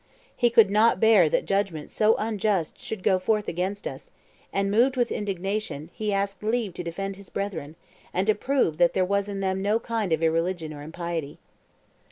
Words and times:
He 0.35 0.49
could 0.49 0.71
not 0.71 0.99
bear 0.99 1.29
that 1.29 1.45
judgment 1.45 1.91
so 1.91 2.15
unjust 2.17 2.79
should 2.79 3.03
go 3.03 3.19
forth 3.19 3.47
against 3.47 3.85
us, 3.87 4.09
and, 4.51 4.71
moved 4.71 4.97
with 4.97 5.11
indignation, 5.11 5.91
he 5.93 6.11
asked 6.11 6.41
leave 6.41 6.73
to 6.73 6.83
defend 6.83 7.17
his 7.17 7.29
brethren, 7.29 7.75
and 8.11 8.25
to 8.25 8.33
prove 8.33 8.79
that 8.79 8.95
there 8.95 9.05
was 9.05 9.29
in 9.29 9.41
them 9.41 9.61
no 9.61 9.77
kind 9.79 10.11
of 10.11 10.23
irreligion 10.23 10.73
or 10.73 10.81
impiety. 10.81 11.37